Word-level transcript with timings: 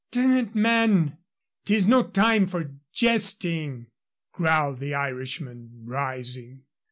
"D 0.09 0.19
n 0.19 0.33
it, 0.33 0.55
man, 0.55 1.19
'tis 1.63 1.85
no 1.85 2.01
time 2.07 2.47
for 2.47 2.71
jesting," 2.91 3.85
growled 4.33 4.79
the 4.79 4.95
Irishman, 4.95 5.83
rising. 5.85 6.63